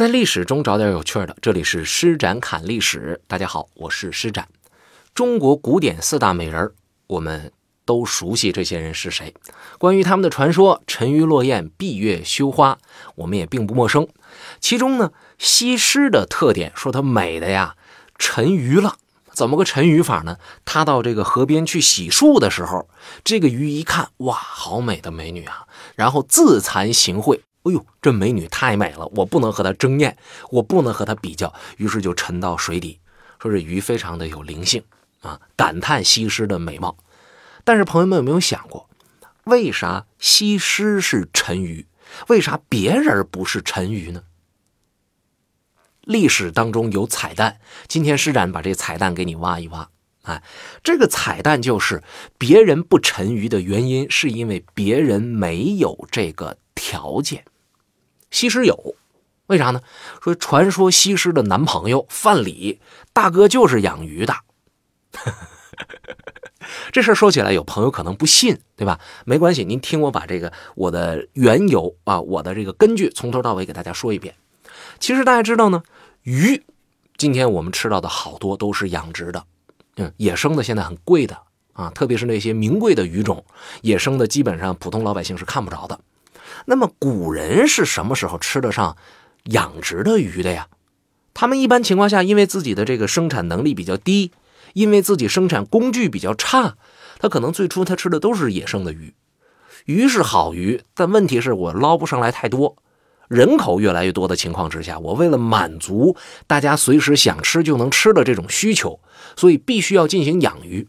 [0.00, 3.20] 在历史中找点有趣的，这里是施展侃历史。
[3.26, 4.48] 大家好，我是施展。
[5.12, 6.72] 中国古典四大美人，
[7.06, 7.52] 我们
[7.84, 9.34] 都熟悉这些人是谁。
[9.78, 12.78] 关于他们的传说，沉鱼落雁、闭月羞花，
[13.14, 14.08] 我们也并不陌生。
[14.58, 17.76] 其中呢，西施的特点，说她美的呀，
[18.16, 18.96] 沉鱼了。
[19.34, 20.38] 怎么个沉鱼法呢？
[20.64, 22.88] 她到这个河边去洗漱的时候，
[23.22, 25.66] 这个鱼一看，哇，好美的美女啊！
[25.94, 27.40] 然后自惭形秽。
[27.62, 30.16] 哎呦，这美女太美了，我不能和她争艳，
[30.50, 33.00] 我不能和她比较，于是就沉到水底。
[33.38, 34.82] 说这鱼非常的有灵性
[35.20, 36.96] 啊，感叹西施的美貌。
[37.64, 38.88] 但是朋友们有没有想过，
[39.44, 41.86] 为啥西施是沉鱼，
[42.28, 44.22] 为啥别人不是沉鱼呢？
[46.00, 49.90] 历史当中有彩蛋，今天施展把这彩蛋给你挖一挖。
[50.22, 50.42] 哎，
[50.82, 52.02] 这个彩蛋就是
[52.36, 57.44] 别人不沉鱼的原因，是因为别人没有这个条件。
[58.30, 58.94] 西施有，
[59.48, 59.82] 为啥呢？
[60.22, 62.78] 说传说西施的男朋友范蠡
[63.12, 64.34] 大哥就是养鱼的。
[66.92, 68.98] 这事说起来，有朋友可能不信，对吧？
[69.26, 74.34] 没关系，您听我把这个我的缘由啊，我的这个根据从头到尾给大家说一遍。
[74.98, 75.82] 其实大家知道呢，
[76.22, 76.62] 鱼，
[77.16, 79.44] 今天我们吃到的好多都是养殖的，
[79.96, 81.36] 嗯，野生的现在很贵的
[81.72, 83.44] 啊，特别是那些名贵的鱼种，
[83.82, 86.00] 野生的基本上普通老百姓是看不着的。
[86.66, 88.96] 那么古人是什么时候吃得上
[89.44, 90.68] 养殖的鱼的呀？
[91.32, 94.32] 他们一般情况下，因为自己的这个生产能力比较低，
[94.74, 96.76] 因为自己生产工具比较差，
[97.18, 99.14] 他可能最初他吃的都是野生的鱼。
[99.86, 102.76] 鱼是好鱼，但问题是我捞不上来太多。
[103.28, 106.16] 人口越来越多的情况之下，我为了满足
[106.46, 109.00] 大家随时想吃就能吃的这种需求，
[109.36, 110.88] 所以必须要进行养鱼。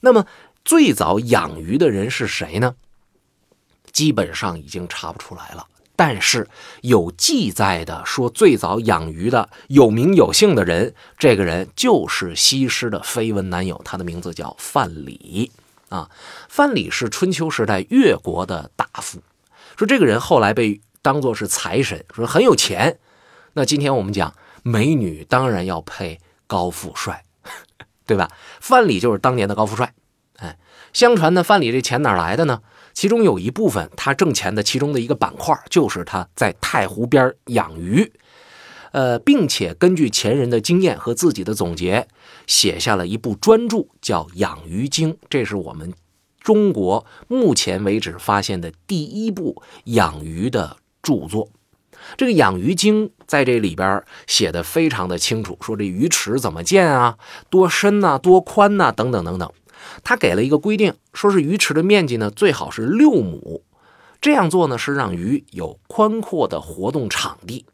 [0.00, 0.24] 那么
[0.64, 2.74] 最早养鱼的人是谁呢？
[3.92, 6.48] 基本上已经查不出来了，但是
[6.82, 15.50] 有记载的说，最早养鱼的有名有姓的人，这个人就是西施的绯闻男友，他的名字叫范蠡
[15.90, 16.08] 啊。
[16.48, 19.20] 范蠡是春秋时代越国的大夫，
[19.76, 22.98] 说这个人后来被当作是财神，说很有钱。
[23.52, 27.24] 那今天我们讲美女，当然要配高富帅，
[28.06, 28.30] 对吧？
[28.60, 29.92] 范蠡就是当年的高富帅。
[30.36, 30.56] 哎，
[30.92, 32.62] 相传呢，范蠡这钱哪来的呢？
[33.00, 38.12] 其中有一部分他挣钱的其中的一个板块，就是他在太湖边养鱼，
[38.92, 42.06] 呃，并且根据前人的经验和自己的总结，
[42.46, 45.14] 写下了一部专著，叫《养鱼经》。
[45.30, 45.94] 这是我们
[46.40, 51.48] 中国目前为止发现的第一部养鱼的著作。
[52.18, 57.16] 这个《养鱼经》在这里边写的非常的清楚，说这鱼池怎么建啊，
[57.48, 59.50] 多深呐，多宽呐，等等等等。
[60.02, 63.64] 他给了一个规定，说是鱼池的面积呢最好是六亩，
[64.20, 67.64] 这样做呢是让鱼有宽阔的活动场地，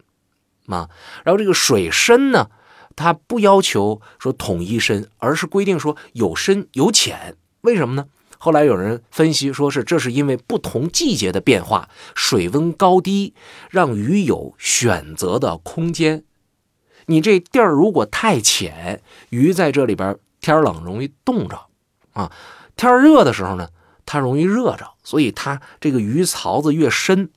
[0.66, 0.88] 啊，
[1.24, 2.50] 然后这个水深呢，
[2.94, 7.36] 他不要求说统一深，而是规定说有深有浅。
[7.62, 8.06] 为什么呢？
[8.38, 13.34] 后来有人分析说是这是因为不同季节的变化，水温高低，
[13.70, 16.22] 让鱼有选择的空间。
[17.06, 21.66] 你这地儿如果太浅，鱼在这里边天冷容易冻着。
[22.16, 22.32] 啊，
[22.76, 23.68] 天热的时候呢，
[24.06, 27.28] 它容易热着，所以它这个鱼槽子越深，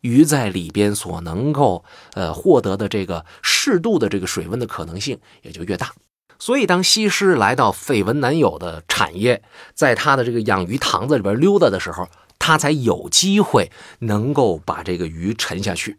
[0.00, 1.84] 鱼在里边所能够
[2.14, 5.92] 呃获得的这个适度的这个水温的可能性也就越大。
[6.38, 9.42] 所以当西施来到绯闻男友的产业，
[9.74, 15.98] 在他的这个养鱼塘子里边溜达的时候，他才有机会能够把这个鱼沉下去。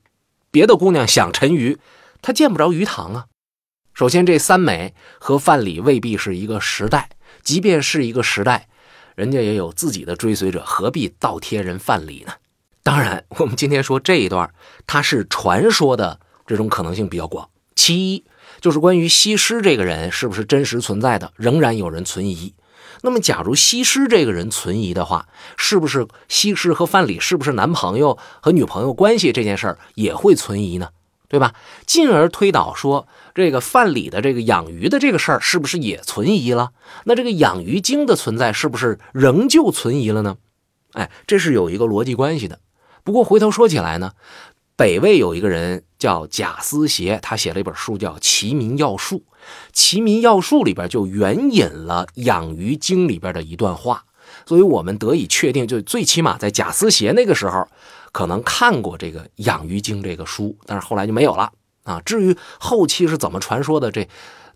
[0.50, 1.78] 别的姑娘想沉鱼，
[2.22, 3.26] 她见不着鱼塘啊。
[3.94, 7.10] 首先，这三美和范蠡未必是一个时代。
[7.44, 8.68] 即便是一个时代，
[9.16, 12.34] 人家也有自己的追随者，何必倒贴人范蠡呢？
[12.84, 14.52] 当然，我们今天说这一段，
[14.88, 17.50] 它是传说的这种可能性比较广。
[17.76, 18.26] 其一
[18.62, 22.54] 就是关于西施这个人是不是真实存在的，仍然有人存疑。
[23.02, 30.90] 那么，假如西施这个人存疑的话，是不是西施和范蠡是不是男朋友和女朋友关系这件事儿也会存疑呢？
[31.30, 31.54] 对吧？
[31.86, 36.72] 进而推导说，这个范蠡的这个养鱼的这个事儿是不是也存疑了？
[37.06, 40.38] 那这个养鱼经的存在是不是仍旧存疑了呢？
[40.94, 42.60] 哎，这是有一个逻辑关系的。
[43.04, 44.14] 不过回头说起来呢，
[44.76, 49.18] 北魏有一个人叫贾思勰，他写了一本书叫《齐民要术》，
[49.72, 54.06] 《齐民要术》里边就援引了养鱼经里边的一段话，
[54.48, 57.68] 所以我们得以确定，就最起码在贾思勰那个时候。
[58.12, 61.52] 可能看过这个《养鱼经》这个书，但是后来就没有了
[61.84, 62.02] 啊。
[62.06, 64.08] 至于后期是怎么传说的，这，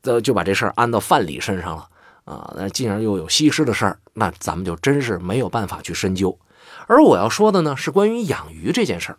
[0.04, 1.88] 呃，就把这事儿安到范蠡身上了
[2.26, 2.54] 啊。
[2.58, 6.38] 那进而又有西施的事儿，那咱们就真是没有办法去深究。
[6.88, 9.18] 而我要说的呢，是关于养鱼这件事儿。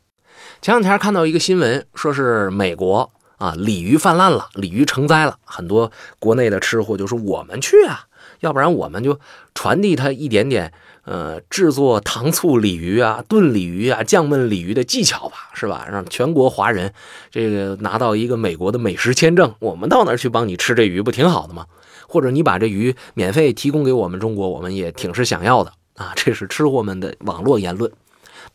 [0.61, 8.07] 前两天看到一个新闻，说是美国啊鲤鱼泛滥了，鲤鱼成灾了，很多国内的吃货就说我们去啊，
[8.41, 9.19] 要不然我们就
[9.55, 10.73] 传递它一点点。
[11.07, 15.87] 呃，制作糖醋鲤鱼啊、炖鲤鱼啊、酱焖鲤鱼的技巧吧，是吧？
[15.93, 16.95] 让全国华人
[17.31, 21.67] 这个拿到一个美国的美食签证，我们到那儿去帮你吃这鱼，不挺好的吗？
[22.09, 26.15] 或者你把这鱼免费提供给我们中国，我们也挺是想要的啊。
[26.17, 27.93] 这是吃货们的网络言论。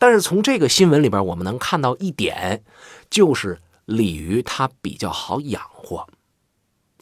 [0.00, 2.64] 但是从这个新闻里边，我们能看到一点，
[3.08, 6.08] 就是鲤鱼它比较好养活，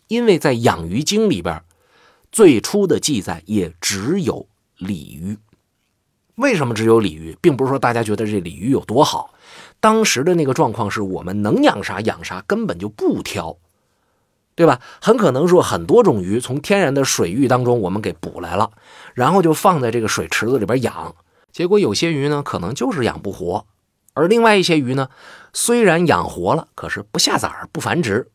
[0.09, 1.62] 因为在养鱼经里边，
[2.33, 4.47] 最初的记载也只有。
[4.81, 5.37] 鲤鱼，
[6.37, 7.37] 为什么只有鲤鱼？
[7.41, 9.35] 并不是说大家觉得这鲤鱼有多好，
[9.81, 13.57] 当时的那个状况是我们能养啥养啥，根本就不挑，
[14.55, 14.81] 对吧？
[15.01, 18.71] 很可能说很多种鱼从天然的水域当中我们给捕来了，
[19.15, 21.17] 然后就放在这个水池子里边养，
[21.51, 23.67] 结果有些鱼呢可能就是养不活，
[24.15, 25.09] 而另外一些鱼呢
[25.53, 28.31] 虽然养活了，可是不下崽不繁殖。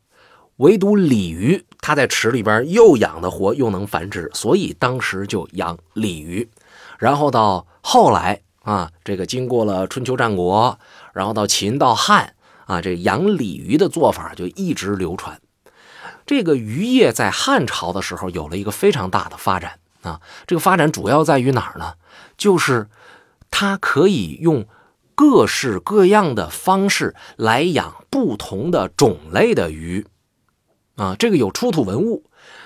[0.57, 6.47] 唯独鲤鱼，它在池里边又养得活，又能繁殖，所以当时就养鲤鱼。
[6.99, 10.79] 然后到后来啊，这个经过了春秋战国，
[11.13, 12.35] 然后到秦到汉
[12.65, 15.41] 啊，这养鲤鱼的做法就一直流传。
[16.25, 21.95] 这个渔业在汉朝的时候有了一个非常大的发展啊，这个发展主要在于哪儿呢？
[22.37, 22.87] 就是
[23.51, 24.65] 它可以用
[25.15, 30.05] 各式各样的方式来养不同的种类的鱼。
[30.95, 32.23] 啊，这个有出土文物，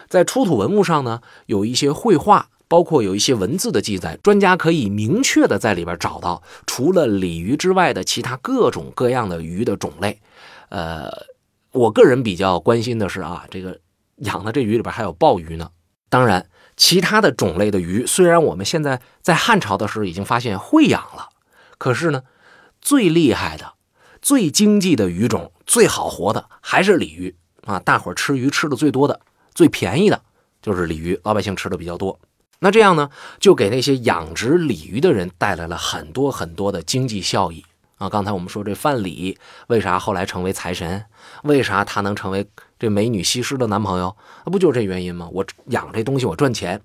[0.10, 10.20] 在出土文物上呢，有一些绘画，包括有一些文字的记载，专家可以明确的在里边找到除了鲤鱼之外的其他各种各样的鱼的种类。
[10.70, 11.10] 呃，
[11.72, 13.80] 我个人比较关心的是啊，这个
[14.18, 15.72] 养的这鱼里边还有鲍鱼呢。
[16.10, 21.30] 当然，其他的种类的鱼，虽然我们现在在汉朝的时候已经发现会养了，
[21.78, 22.24] 可是呢，
[22.82, 23.74] 最厉害的、
[24.22, 27.36] 最经济的鱼种、最好活的还是鲤鱼。
[27.68, 29.19] 啊，大伙吃鱼吃的最多的、
[29.54, 30.19] 最便宜的，
[30.62, 32.18] 就是鲤鱼，老百姓吃的比较多。
[32.60, 33.10] 那这样呢，
[33.40, 37.64] 就给那些养殖鲤鱼的人带来了很多很多的经济效益
[37.98, 38.10] 啊。
[38.10, 39.38] 刚才我们说这范蠡
[39.68, 41.06] 为啥后来成为财神？
[41.44, 42.50] 为啥他能成为
[42.80, 44.16] 这美女西施的男朋友？
[44.46, 45.30] 那不就是这原因吗？
[45.31, 46.81] 我养这东西我赚钱。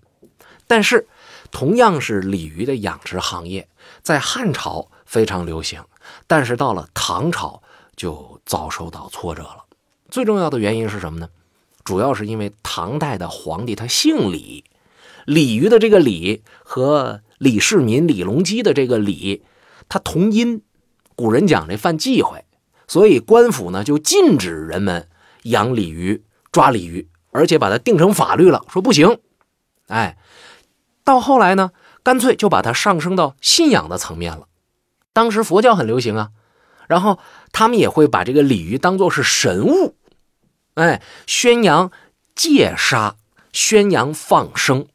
[0.67, 1.07] 但是，
[1.51, 3.69] 同样是鲤鱼的养殖行业，
[4.03, 5.83] 在汉朝非常流行，
[6.27, 7.63] 但是到了唐朝
[7.95, 9.65] 就遭受到挫折了。
[10.13, 11.31] 最重要的原因是什么呢？
[11.85, 14.63] 主要是因为唐代的皇帝他姓李，
[15.25, 19.43] 鲤鱼的这个鲤和李世民、李隆基的这个李，
[19.89, 20.63] 它同音。
[21.17, 22.45] 古人讲这犯忌讳，
[22.87, 25.09] 所以官府呢就禁止人们
[25.45, 29.19] 养鲤鱼、抓鲤鱼，而且把它定成法律了，说不行。
[29.89, 30.19] 哎，
[31.05, 31.71] 到后来呢，
[32.03, 34.47] 干脆就把它上升到信仰的层面了。
[35.15, 36.31] 当时佛教很流行啊，
[36.87, 37.19] 然后
[37.51, 39.97] 他们也会把这个鲤鱼当做是神物。
[40.75, 41.91] 哎，宣扬
[42.35, 43.17] 戒杀，
[43.53, 44.87] 宣扬放生，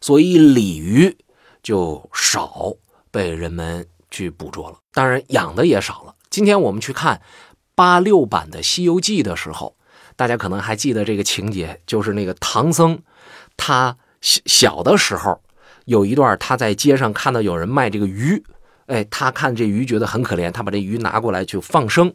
[0.00, 1.16] 所以鲤鱼
[1.62, 2.74] 就少
[3.10, 4.78] 被人们去捕捉了。
[4.92, 6.14] 当然，养的也少了。
[6.30, 7.20] 今天我们去看
[7.74, 9.76] 八六版的《西游记》的时候，
[10.14, 13.00] 大家可能还记得这个情节，就是那个唐僧，
[13.56, 15.40] 他小小的时候
[15.86, 18.44] 有一段，他在街上看到有人卖这个鱼，
[18.86, 22.14] 哎，他看这鱼觉得很可怜，他把这鱼拿过来去放生，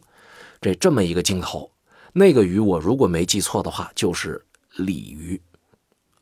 [0.62, 1.69] 这这么一个镜头。
[2.12, 4.44] 那个鱼，我如果没记错的话，就是
[4.76, 5.40] 鲤鱼，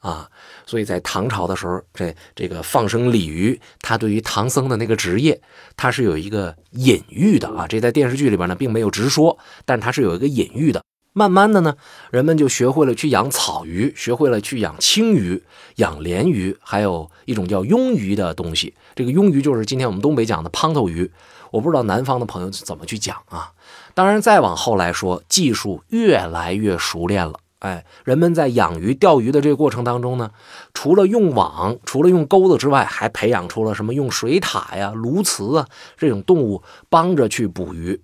[0.00, 0.28] 啊，
[0.66, 5.40] 所以在唐朝的时候，这这个放生鲤鱼，它对于唐僧的那个职业，
[5.76, 7.66] 它是有一个隐喻的啊。
[7.66, 10.82] 这在电视剧里边呢，并没有直说，但它是有一个隐喻的。
[11.14, 11.74] 慢慢的呢，
[12.12, 15.42] 人们就学会了去养草鱼，学会了去养青鱼、
[15.76, 18.74] 养鲢鱼，还有一种叫鳙鱼的东西。
[18.94, 21.10] 这个鳙鱼就是今天我们东北讲的胖头鱼。
[21.50, 23.52] 我不知道南方的朋友怎么去讲啊。
[23.94, 27.40] 当然，再往后来说，技术越来越熟练了。
[27.60, 30.30] 哎，人们在养鱼、钓鱼的这个过程当中呢，
[30.72, 38.00] 除了用网、除了用钩子之外，还培养出了什么用水獭呀、鸬鹚啊这种动物帮着去捕鱼。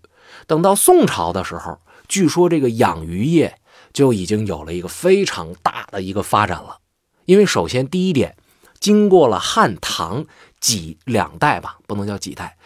[0.49, 3.57] 等到宋朝的时候，据说这个养鱼业
[3.93, 6.79] 就已经有了一个非常大的一个发展了。
[7.27, 8.37] 因为首先第一点，
[8.81, 10.27] 经过了汉唐
[10.59, 12.57] 几两代吧，不能叫几代，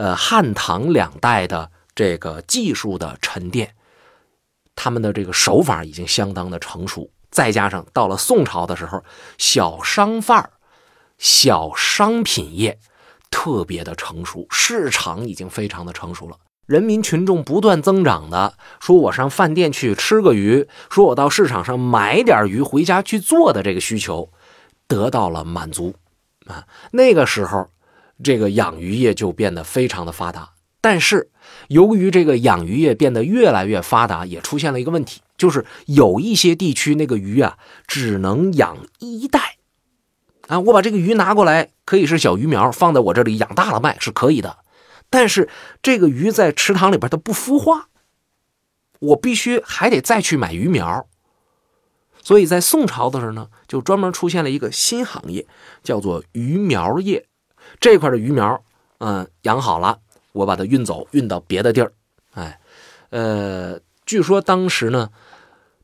[0.00, 1.70] 呃，汉唐两代的。
[1.92, 3.74] 这个技术的沉淀，
[4.74, 9.04] 他们的这个手法已经相当的成熟，再加上到了宋朝的时候，
[9.36, 10.50] 小商贩儿、
[11.18, 12.78] 小商品业
[13.30, 16.38] 特别的成熟，市场已经非常的成熟了。
[16.64, 24.32] 人民群众不断增长的说，我上饭店去吃个鱼，说我到市场上买点鱼回家去做的这个需求
[24.86, 25.94] 得到了满足
[26.46, 26.66] 啊。
[26.92, 27.68] 那个时候，
[28.22, 30.50] 这个养鱼业就变得非常的发达。
[30.82, 31.30] 但是
[31.68, 39.56] 由于这个养鱼业变得越来越发达，也出现了一个问题，就是有一些地区那个鱼啊只能养一代。
[40.48, 44.58] 啊，我把这个鱼拿过来，可以是小鱼苗，放在我这里养大了卖是可以的。
[45.10, 45.48] 但是
[45.82, 47.88] 这个鱼在池塘里边它不孵化，
[49.00, 51.06] 我必须还得再去买鱼苗。
[52.22, 55.46] 所以在宋朝的时候呢，就专门出现了一个新行业，
[55.82, 57.26] 叫做鱼苗业。
[57.80, 58.62] 这块的鱼苗，
[58.98, 59.98] 嗯，养好了，
[60.32, 61.92] 我把它运走，运到别的地儿。
[62.34, 62.60] 哎，
[63.08, 65.08] 呃，据说当时呢，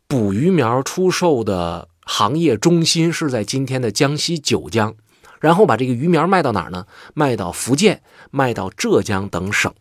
[0.07, 1.89] 捕鱼苗出售的。
[2.09, 4.95] 行业中心是在今天的江西九江，
[5.41, 6.87] 然后把这个鱼苗卖到哪儿呢？
[7.15, 8.01] 卖到福建，
[8.31, 9.75] 卖到浙江等省。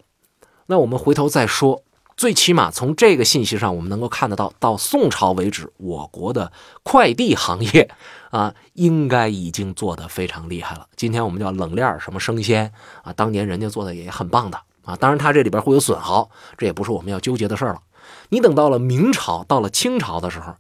[0.66, 1.84] 那我们回头再说，
[2.18, 6.52] 最起码从这个信息上，我们能够看得到，到宋朝为止，我国的
[6.84, 7.90] 快递行业
[8.32, 10.88] 啊，应该已经做得非常厉害了。
[10.96, 12.72] 今天我们叫冷链什么生鲜
[13.04, 14.96] 啊，当年人家做的也很棒的啊。
[14.96, 17.82] 当然，它这里边会有损耗，这也不是我们要纠结的事儿了。
[18.30, 20.56] 你等到了明朝，到了清朝的时候，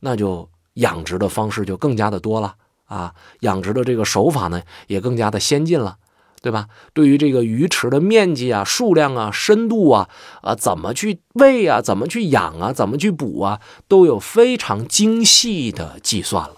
[0.00, 0.48] 那就。
[0.78, 2.54] 养殖的方式就更加的多了
[2.86, 5.96] 啊，养殖的这个手法呢也更加的先进了，
[6.40, 6.68] 对吧？
[6.92, 10.08] 对于这个鱼池的面积啊、数量啊、深度啊、
[10.42, 16.56] 啊怎么去喂啊、怎么去养啊、怎么去补啊，都有非常精细的计算了。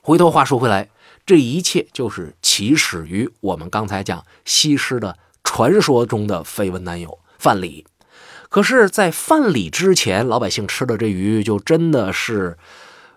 [0.00, 0.90] 回头话说回来，
[1.26, 7.84] 这一切就是起始于我们刚才讲西施的传说中的绯闻男友范蠡。
[8.48, 12.56] 可是，在范蠡之前，老百姓吃的这鱼就真的是。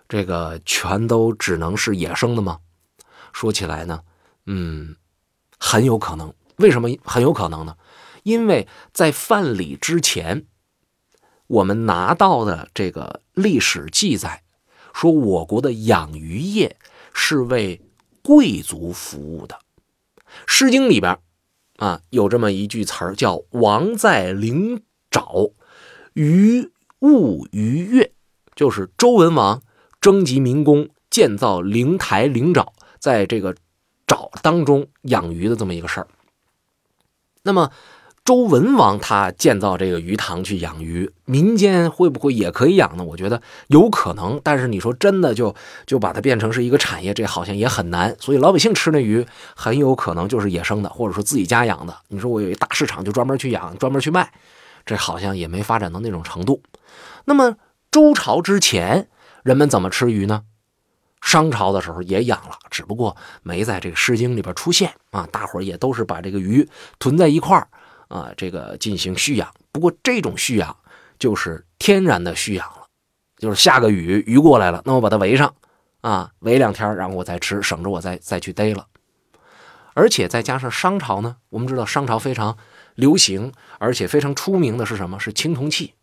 [0.08, 2.58] 这个全都只能是野生的吗？
[3.32, 4.00] 说起来呢，
[4.44, 4.96] 嗯，
[5.64, 6.34] 很有可能。
[6.56, 7.76] 为什么很有可能呢？
[8.24, 10.46] 因为在范蠡之前，
[11.46, 14.42] 我们拿到的这个历史记载，
[14.92, 16.76] 说我国的养鱼业
[17.14, 17.80] 是为
[18.22, 19.54] 贵族服务的。
[20.46, 21.16] 《诗经》里边
[21.76, 25.52] 啊有这么一句词儿，叫“王在灵沼，
[26.14, 28.12] 鱼物鱼跃”，
[28.56, 29.62] 就是周文王。
[30.00, 33.54] 征集民工建造灵台灵沼，在这个
[34.12, 36.06] 沼当中养鱼的这么一个事儿。
[37.42, 37.70] 那么
[38.24, 43.04] 周文王他建造这个鱼塘去养鱼，民间会不会也可以养呢？
[43.04, 45.54] 我觉得有可能，但是你说真的就
[45.86, 48.14] 就把它变成是一个产业，这好像也很难。
[48.20, 49.26] 所以老百姓吃那鱼
[49.56, 51.96] 很有可能就是野生的，或者说自己家养的。
[52.08, 54.32] 你说我有一大市场就专门去养，专门去卖，
[54.86, 56.62] 这好像也没发展到那种程度。
[57.24, 57.56] 那么
[57.90, 59.08] 周朝之前。
[59.42, 60.44] 人们怎么吃鱼呢？
[61.22, 65.26] 商朝的时候也养了，只不过没在这个《诗经》里边出现啊。
[65.32, 67.66] 大伙儿也都是把这个鱼囤在一块儿
[68.08, 69.48] 啊，这个进行蓄养。
[69.70, 70.76] 不过这种蓄养
[71.18, 72.86] 就是天然的蓄养了，
[73.38, 75.54] 就是下个雨，鱼过来了，那我把它围上
[76.00, 78.86] 啊，围两天，然后我再吃，省着我再再去逮了。
[79.94, 82.56] 而且再加上商朝呢，我们知道商朝非常
[82.96, 85.20] 流行，而且非常出名的是什么？
[85.20, 85.94] 是青铜器，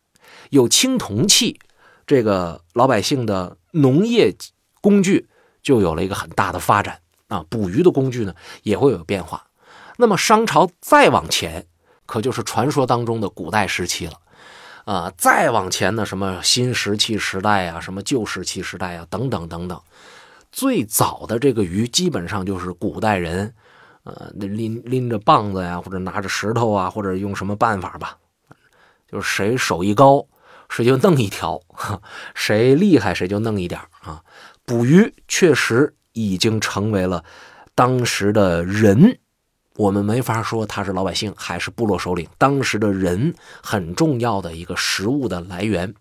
[0.49, 1.59] 有青铜器。
[2.07, 4.33] 这个老百姓的农业
[4.81, 5.27] 工具
[5.61, 8.33] 就有了一个很大的发展啊，捕鱼的工具呢
[8.63, 9.45] 也会有变化。
[9.97, 11.65] 那么商朝再往前，
[12.05, 14.13] 可就是传说当中的古代时期了
[14.85, 15.13] 啊。
[15.17, 19.81] 再往前呢，什么新石器时代啊，什么旧石器时代啊，等等等等。
[20.51, 23.53] 最早的这个鱼，基本上就是古代人，
[24.03, 28.17] 呃，拎拎着棒子呀，或者拿着石头啊，或者用什么办法吧，
[29.11, 30.25] 就是谁手艺高。
[30.69, 31.59] 谁就弄一条，
[32.35, 34.21] 谁厉害谁就弄一点啊！
[34.69, 37.23] 捕鱼确实已经成为了
[37.73, 39.17] 当时的人，
[39.77, 43.33] 我们没法说他是老百姓还是部落首领，当时的人
[43.63, 45.95] 很重要的一个食物的来源。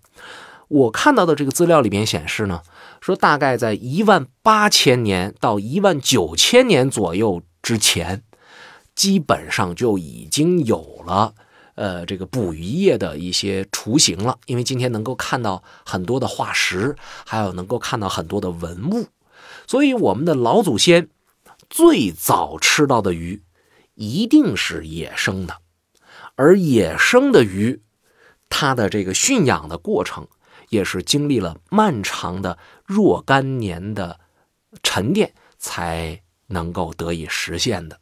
[0.69, 2.61] 我看到的这个资料里面显示呢，
[3.01, 8.23] 说大概在一万八千年到一万九千年左右之前，
[8.95, 11.33] 基本上就已经有了。
[11.79, 19.07] 呃，这个捕鱼业的一些雏形了，因为今天能够看到很多的化石，还有能够看到很多的文物，
[19.65, 21.09] 所以我们的老祖先
[21.71, 23.45] 最早吃到的鱼
[23.95, 25.59] 一定是野生的，
[26.35, 27.81] 而野生的鱼，
[28.49, 30.27] 它的这个驯养的过程
[30.71, 34.19] 也是经历了漫长的若干年的
[34.83, 38.01] 沉淀才能够得以实现的。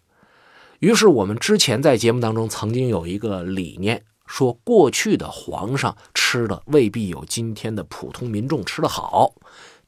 [0.80, 9.32] 于是，我们之前在节目当中曾经有一个理念，说过去的皇上吃的未必有今天的普通民众吃的好，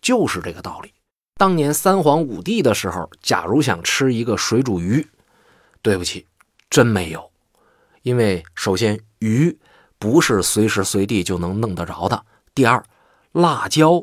[0.00, 0.92] 就是这个道理。
[1.36, 5.06] 当年三皇五帝的时候，假如想吃一个水煮鱼，
[5.82, 6.26] 对不起，
[6.70, 7.30] 真没有，
[8.02, 9.56] 因为首先鱼
[9.98, 12.82] 不是随时随地就能弄得着的，第二，
[13.32, 14.02] 辣椒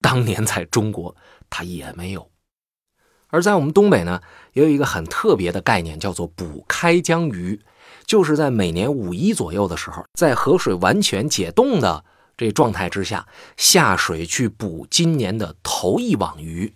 [0.00, 1.16] 当年在中国
[1.48, 2.30] 它也没有。
[3.36, 4.22] 而在我们东北呢，
[4.54, 7.60] 也有一个很特别的概念，叫做捕开江鱼。
[8.06, 12.02] 就是在每年五一左右的时候，在河水完全解冻的
[12.34, 13.26] 这状态之下，
[13.58, 16.72] 下水去捕今年的头一网鱼。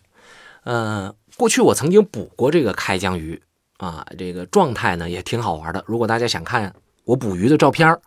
[0.64, 3.40] 呃，过去我曾经捕过这个开江鱼
[3.78, 5.82] 啊，这个状态呢也挺好玩的。
[5.86, 6.74] 如果大家想看
[7.04, 7.98] 我捕鱼的照片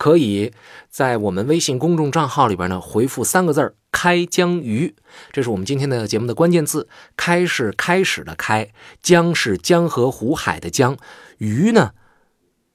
[0.00, 0.50] 可以
[0.88, 4.94] 在我们微信公众账号里边呢回复三个字开江鱼”，
[5.30, 6.88] 这是我们今天的节目的关键字。
[7.18, 10.96] 开是开始的开，江是江河湖海的江，
[11.36, 11.90] 鱼呢，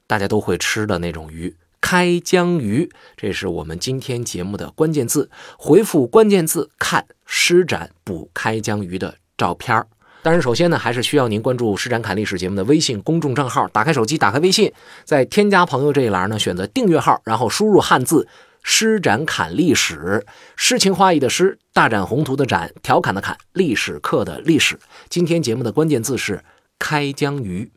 [0.05, 1.57] 大家都会吃的那种鱼。
[1.81, 5.31] 开江鱼，这是我们今天节目的关键字。
[5.57, 9.87] 回复关键字看施展捕开江鱼的照片儿。
[10.25, 13.67] 当然，首先呢，还是需要您关注“施展侃历史”节目的微信公众账号。
[13.67, 18.27] 打开手机，打开微信，在添加朋友这一栏呢，选择订阅号，然后输入汉字
[18.63, 20.25] “施展侃历史”，
[20.57, 24.79] 诗情画意的诗，大展宏图的展，调侃的侃，历史课的历史。
[25.09, 26.43] 今天节目的关键字是
[26.79, 27.69] 开江鱼。